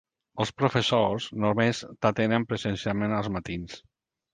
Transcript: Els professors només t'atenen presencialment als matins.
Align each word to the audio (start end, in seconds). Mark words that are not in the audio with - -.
Els 0.45 0.51
professors 0.61 1.29
només 1.45 1.85
t'atenen 2.01 2.51
presencialment 2.55 3.19
als 3.23 3.35
matins. 3.41 3.83